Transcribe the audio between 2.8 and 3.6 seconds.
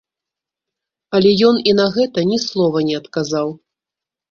не адказаў.